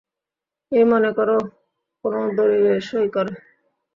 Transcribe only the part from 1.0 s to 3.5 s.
করো, কোনো দলিলে সই করে।